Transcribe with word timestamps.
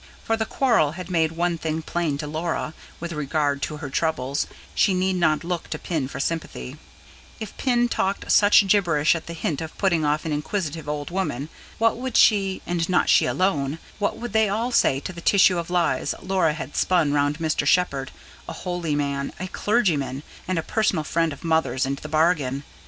For 0.23 0.35
the 0.35 0.47
quarrel 0.47 0.93
had 0.93 1.11
made 1.11 1.33
one 1.33 1.59
thing 1.59 1.83
plain 1.83 2.17
to 2.17 2.25
Laura: 2.25 2.73
with 2.99 3.11
regard 3.13 3.61
to 3.61 3.77
her 3.77 3.89
troubles, 3.91 4.47
she 4.73 4.95
need 4.95 5.15
not 5.17 5.43
look 5.43 5.69
to 5.69 5.77
Pin 5.77 6.07
for 6.07 6.19
sympathy: 6.19 6.77
if 7.39 7.55
Pin 7.57 7.87
talked 7.87 8.31
such 8.31 8.65
gibberish 8.65 9.13
at 9.13 9.27
the 9.27 9.35
hint 9.35 9.61
of 9.61 9.77
putting 9.77 10.03
off 10.03 10.25
an 10.25 10.31
inquisitive 10.31 10.89
old 10.89 11.11
woman, 11.11 11.49
what 11.77 11.97
would 11.97 12.17
she 12.17 12.63
and 12.65 12.89
not 12.89 13.09
she 13.09 13.27
alone 13.27 13.77
what 13.99 14.17
would 14.17 14.33
they 14.33 14.49
all 14.49 14.71
say 14.71 14.99
to 15.01 15.13
the 15.13 15.21
tissue 15.21 15.59
of 15.59 15.69
lies 15.69 16.15
Laura 16.19 16.53
had 16.53 16.75
spun 16.75 17.13
round 17.13 17.37
Mr. 17.37 17.67
Shepherd, 17.67 18.09
a 18.49 18.53
holy 18.53 18.95
man, 18.95 19.31
a 19.39 19.45
clergyman, 19.47 20.23
and 20.47 20.57
a 20.57 20.63
personal 20.63 21.03
friend 21.03 21.31
of 21.31 21.43
Mother's 21.43 21.85
into 21.85 22.01
the 22.01 22.09
bargain? 22.09 22.63